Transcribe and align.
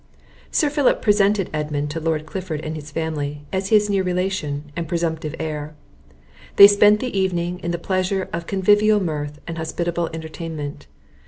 Sir 0.49 0.71
Philip 0.71 0.99
presented 0.99 1.47
Edmund 1.53 1.91
to 1.91 1.99
Lord 1.99 2.25
Clifford 2.25 2.59
and 2.61 2.75
his 2.75 2.89
family, 2.89 3.43
as 3.53 3.69
his 3.69 3.87
near 3.87 4.01
relation 4.01 4.71
and 4.75 4.87
presumptive 4.87 5.35
heir; 5.37 5.75
They 6.55 6.65
spent 6.65 7.01
the 7.01 7.15
evening 7.15 7.59
in 7.59 7.69
the 7.69 7.77
pleasures 7.77 8.27
of 8.33 8.47
convivial 8.47 8.99
mirth 8.99 9.39
and 9.45 9.59
hospitable 9.59 10.09
entertainment. 10.11 10.87